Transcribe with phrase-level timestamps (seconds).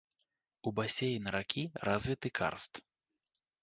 [0.69, 2.87] У басейн ракі развіты карст.